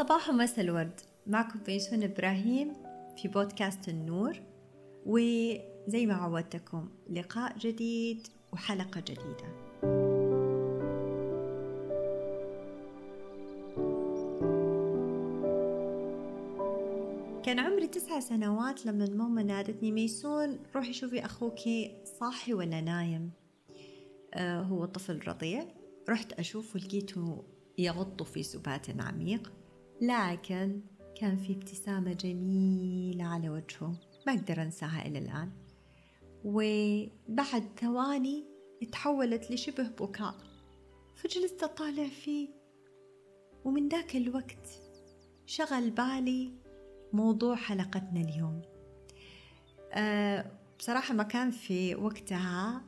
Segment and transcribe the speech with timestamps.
[0.00, 1.00] صباح ومساء الورد.
[1.26, 2.72] معكم بيسون إبراهيم
[3.16, 4.40] في بودكاست النور
[5.06, 9.48] وزي ما عودتكم لقاء جديد وحلقة جديدة.
[17.42, 23.30] كان عمري تسعة سنوات لما ماما نادتني ميسون روحي شوفي أخوكي صاحي ولا نايم.
[24.34, 25.64] آه هو طفل رضيع.
[26.08, 27.44] رحت أشوف ولقيته
[27.78, 29.52] يغط في سبات عميق.
[30.00, 30.80] لكن
[31.20, 33.94] كان في ابتسامة جميلة على وجهه.
[34.26, 35.50] ما أقدر أنساها إلى الآن.
[36.44, 38.44] وبعد ثواني
[38.92, 40.34] تحولت لشبه بكاء.
[41.16, 42.48] فجلست أطالع فيه.
[43.64, 44.68] ومن ذاك الوقت
[45.46, 46.52] شغل بالي
[47.12, 48.62] موضوع حلقتنا اليوم.
[49.92, 52.82] أه بصراحة ما كان في وقتها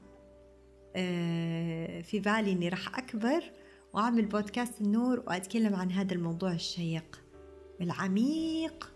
[0.96, 3.52] أه في بالي إني راح أكبر.
[3.92, 7.20] وأعمل بودكاست النور وأتكلم عن هذا الموضوع الشيق
[7.80, 8.92] العميق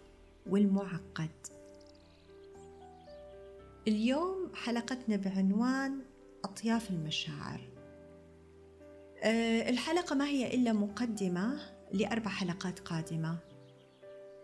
[0.46, 1.30] والمعقد.
[3.88, 5.98] اليوم حلقتنا بعنوان
[6.44, 7.60] أطياف المشاعر.
[9.22, 11.58] أه الحلقة ما هي إلا مقدمة
[11.92, 13.38] لأربع حلقات قادمة.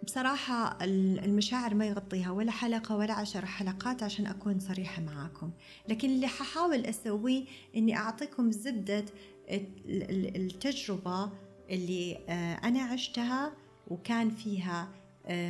[0.03, 5.51] بصراحة المشاعر ما يغطيها ولا حلقة ولا عشر حلقات عشان أكون صريحة معاكم.
[5.89, 7.45] لكن اللي ححاول أسويه
[7.77, 9.05] أني أعطيكم زبدة
[9.49, 11.31] التجربة
[11.71, 12.17] اللي
[12.65, 13.53] أنا عشتها
[13.89, 14.89] وكان فيها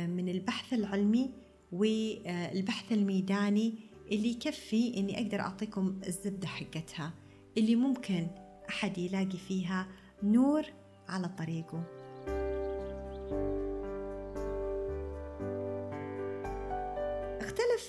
[0.07, 1.31] من البحث العلمي
[1.71, 3.73] والبحث الميداني
[4.11, 7.13] اللي يكفي أني أقدر أعطيكم الزبدة حقتها
[7.57, 8.27] اللي ممكن
[8.69, 9.87] أحد يلاقي فيها
[10.23, 10.65] نور
[11.07, 12.02] على طريقه.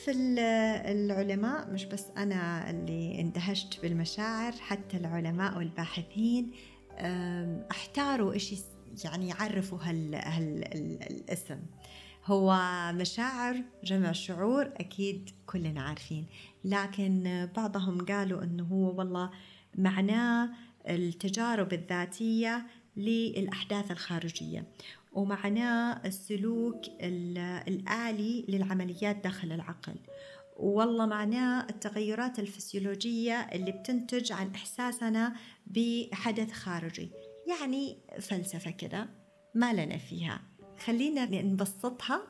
[0.09, 0.39] اختلف
[0.87, 6.51] العلماء مش بس أنا اللي اندهشت بالمشاعر حتى العلماء والباحثين
[7.71, 8.55] احتاروا إيش
[9.05, 10.65] يعني يعرفوا هال, هال
[11.11, 11.59] الاسم.
[12.25, 12.59] هو
[12.95, 16.27] مشاعر جمع شعور أكيد كلنا عارفين.
[16.65, 19.31] لكن بعضهم قالوا أنه هو والله
[19.79, 20.51] معناه
[20.89, 22.67] التجارب الذاتية
[22.97, 24.65] للأحداث الخارجية.
[25.15, 26.83] ومعناه السلوك
[27.69, 29.95] الآلي للعمليات داخل العقل.
[30.57, 35.37] والله معناه التغيرات الفسيولوجية اللي بتنتج عن إحساسنا
[35.67, 37.11] بحدث خارجي.
[37.49, 39.09] يعني فلسفة كده
[39.55, 40.41] ما لنا فيها.
[40.85, 42.21] خلينا نبسطها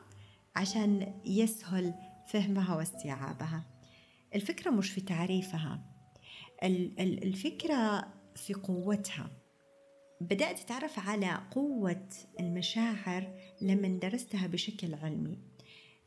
[0.55, 1.93] عشان يسهل
[2.27, 3.63] فهمها واستيعابها.
[4.35, 5.81] الفكرة مش في تعريفها
[6.63, 9.29] الفكرة في قوتها.
[10.21, 12.07] بدأت أتعرف على قوة
[12.39, 15.39] المشاعر لما درستها بشكل علمي.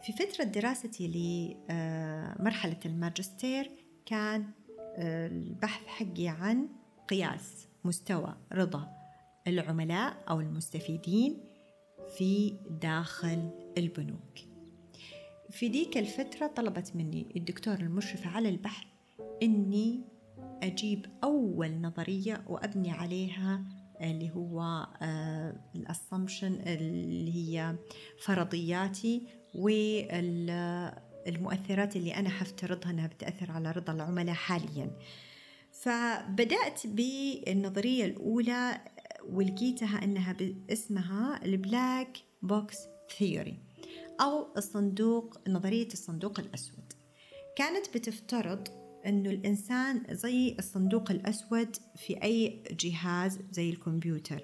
[0.02, 3.70] في فترة دراستي لمرحلة الماجستير
[4.06, 4.46] كان
[4.98, 6.68] البحث حقي عن
[7.08, 8.88] قياس مستوى رضا
[9.46, 11.40] العملاء أو المستفيدين
[12.16, 14.38] في داخل البنوك.
[15.50, 18.86] في ديك الفترة طلبت مني الدكتور المشرفة على البحث
[19.42, 20.00] إني
[20.62, 23.64] أجيب أول نظرية وأبني عليها
[24.00, 24.86] اللي هو
[25.74, 27.76] ال assumption اللي هي
[28.24, 30.86] فرضياتي والمؤثرات
[31.96, 34.90] اللي أنا حفترضها إنها بتأثر على رضا العملاء حاليا.
[35.72, 38.80] فبدأت بالنظرية الأولى
[39.30, 40.36] ولقيتها إنها
[40.70, 42.78] اسمها ال black box
[43.18, 43.58] theory
[44.20, 46.92] أو الصندوق نظرية الصندوق الأسود.
[47.56, 48.68] كانت بتفترض
[49.06, 54.42] إنه الإنسان زي الصندوق الأسود في أي جهاز زي الكمبيوتر.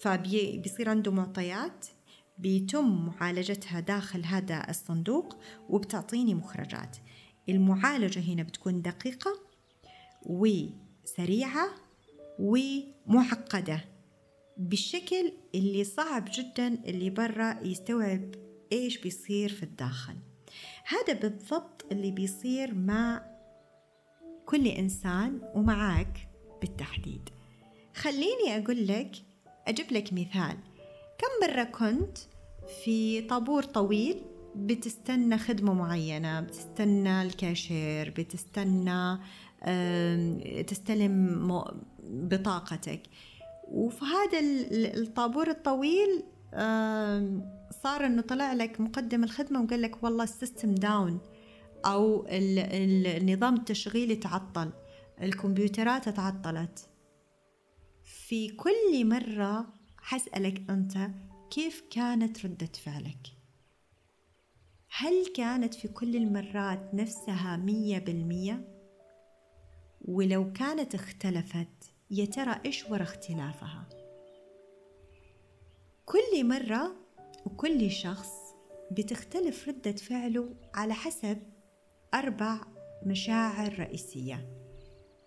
[0.00, 1.86] فبيصير عنده معطيات
[2.38, 5.36] بيتم معالجتها داخل هذا الصندوق
[5.68, 6.96] وبتعطيني مخرجات.
[7.48, 9.40] المعالجة هنا بتكون دقيقة
[10.22, 11.68] وسريعة
[12.38, 13.84] ومعقدة
[14.56, 18.34] بالشكل اللي صعب جدا اللي برا يستوعب
[18.72, 20.14] إيش بيصير في الداخل.
[20.86, 23.31] هذا بالضبط اللي بيصير مع
[24.46, 26.28] كل إنسان ومعاك
[26.60, 27.28] بالتحديد.
[27.94, 29.10] خليني أقول لك
[29.68, 30.56] أجيب لك مثال.
[31.18, 32.18] كم مرة كنت
[32.84, 34.22] في طابور طويل
[34.56, 39.18] بتستنى خدمة معينة بتستنى الكاشير بتستنى
[40.62, 41.62] تستلم
[42.04, 43.02] بطاقتك.
[43.68, 44.40] وفي هذا
[45.00, 46.22] الطابور الطويل
[47.82, 51.20] صار إنه طلع لك مقدم الخدمة وقال لك والله ال system down.
[51.84, 54.72] أو النظام التشغيلي تعطل
[55.22, 56.88] الكمبيوترات تعطلت.
[58.02, 59.66] في كل مرة
[59.98, 61.10] حسألك أنت
[61.50, 63.26] كيف كانت ردة فعلك؟
[64.96, 68.68] هل كانت في كل المرات نفسها مية بالمية؟
[70.04, 73.88] ولو كانت اختلفت يا ترى إيش ورا اختلافها؟
[76.04, 76.96] كل مرة
[77.46, 78.30] وكل شخص
[78.90, 81.51] بتختلف ردة فعله على حسب
[82.14, 82.60] أربع
[83.06, 84.48] مشاعر رئيسية.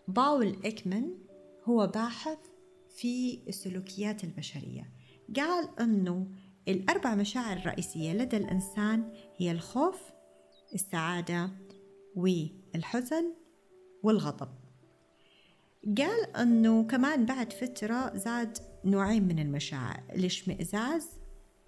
[0.07, 1.17] باول إكمان
[1.63, 2.37] هو باحث
[2.97, 4.89] في السلوكيات البشرية.
[5.35, 6.27] قال أنه
[6.67, 10.01] الأربع مشاعر الرئيسية لدى الإنسان هي الخوف
[10.73, 11.49] السعادة
[12.15, 13.33] والحزن
[14.03, 14.49] والغضب.
[15.97, 21.09] قال أنه كمان بعد فترة زاد نوعين من المشاعر الاشمئزاز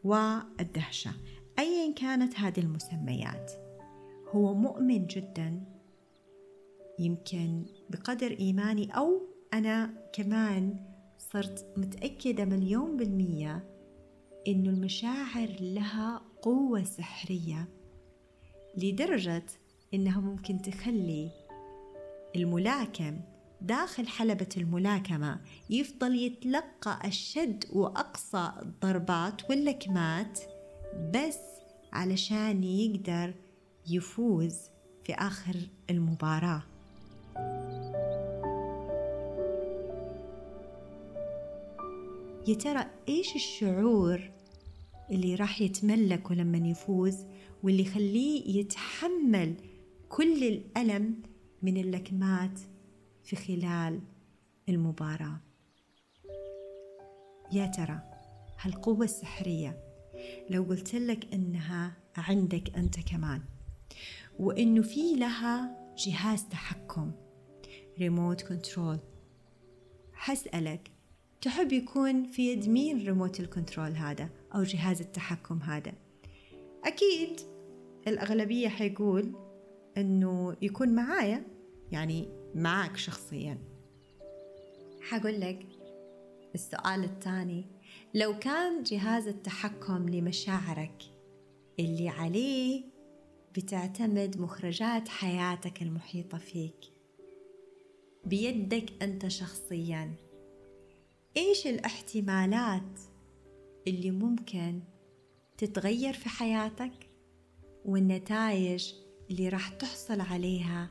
[0.04, 1.12] والدهشة.
[1.60, 3.67] أيا كانت هذه المسميات.
[4.32, 5.64] هو مؤمن جدا.
[7.00, 9.22] يمكن بقدر إيماني أو
[9.54, 10.76] أنا كمان
[11.18, 13.78] صرت متأكدة مليون بالمية
[14.48, 17.68] إنه المشاعر لها قوة سحرية
[18.78, 19.46] لدرجة
[19.94, 21.32] إنها ممكن تخلي
[22.36, 23.20] الملاكم
[23.62, 25.40] داخل حلبة الملاكمة
[25.70, 30.40] يفضل يتلقى أشد وأقصى الضربات واللكمات
[31.14, 31.40] بس
[31.94, 33.34] علشان يقدر
[33.90, 34.58] يفوز
[35.04, 35.56] في آخر
[35.90, 36.64] المباراة.
[42.48, 44.32] يا ترى إيش الشعور
[45.12, 47.26] اللي راح يتملكه لما يفوز
[47.64, 49.56] واللي يخليه يتحمل
[50.10, 51.22] كل الألم
[51.62, 52.60] من اللكمات
[53.24, 54.02] في خلال
[54.70, 55.40] المباراة؟
[57.52, 58.00] يا ترى
[58.60, 59.84] هالقوة السحرية
[60.50, 63.42] لو قلت لك إنها عندك أنت كمان.
[64.40, 67.12] وإنه في لها جهاز تحكم
[68.00, 69.00] remote control
[70.14, 70.92] حسألك
[71.42, 75.94] تحب يكون في يد مين remote ال control هذا أو جهاز التحكم هذا؟
[76.86, 77.40] أكيد
[78.08, 79.32] الأغلبية حيقول
[79.98, 81.44] إنه يكون معايا
[81.92, 83.58] يعني معك شخصيا.
[85.02, 85.66] حقول لك
[86.56, 87.66] السؤال الثاني
[88.14, 91.04] لو كان جهاز التحكم لمشاعرك
[91.80, 92.84] اللي عليه
[93.58, 96.80] بتعتمد مخرجات حياتك المحيطة فيك.
[98.26, 100.16] بيدك أنت شخصيا.
[101.38, 103.00] إيش الاحتمالات
[103.88, 104.80] اللي ممكن
[105.58, 107.10] تتغير في حياتك
[107.86, 108.94] والنتائج
[109.32, 110.90] اللي راح تحصل عليها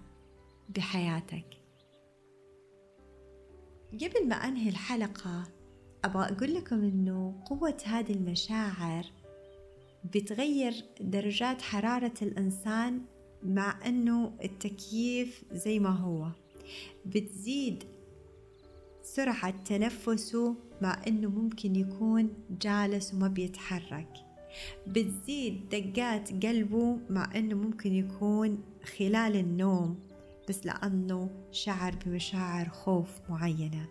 [0.69, 1.47] بحياتك؟
[3.93, 5.45] قبل ما أنهي الحلقة
[6.05, 9.07] أبغى أقول لكم إنه قوة هذه المشاعر
[10.15, 13.01] بتغير درجات حرارة الإنسان
[13.43, 16.29] مع إنه التكييف زي ما هو.
[17.07, 17.85] بتزيد
[19.03, 22.29] سرعة تنفسه مع إنه ممكن يكون
[22.63, 24.09] جالس وما بيتحرك.
[24.87, 28.63] بتزيد دقات قلبه مع إنه ممكن يكون
[28.99, 29.99] خلال النوم
[30.49, 33.87] بس لأنه شعر بمشاعر خوف معينة.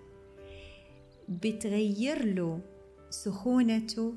[1.29, 2.61] بتغير له
[3.09, 4.13] سخونته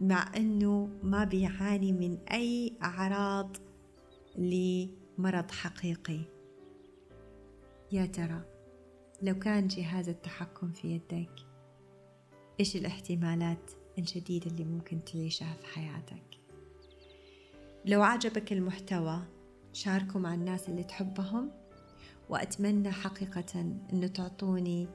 [0.00, 3.56] مع أنه ما بيعاني من أي أعراض
[4.36, 6.20] لمرض حقيقي.
[7.92, 8.42] يا ترى
[9.22, 11.46] لو كان جهاز التحكم في يدك
[12.60, 16.40] إيش الاحتمالات الجديدة اللي ممكن تعيشها في حياتك؟
[17.84, 19.22] لو عجبك المحتوى
[19.72, 21.50] شاركه مع الناس اللي تحبهم
[22.28, 23.60] وأتمنى حقيقة
[23.92, 24.88] أنه تعطوني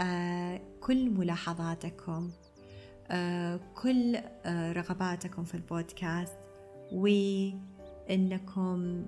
[0.00, 2.30] آه كل ملاحظاتكم.
[3.74, 6.38] كل آه رغباتكم في البودكاست
[6.92, 9.06] وأنكم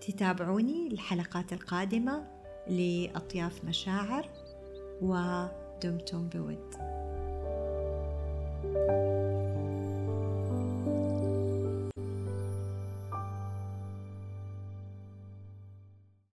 [0.00, 2.26] تتابعوني الحلقات القادمة
[2.68, 4.30] لأطياف مشاعر
[5.02, 6.74] ودمتم بود.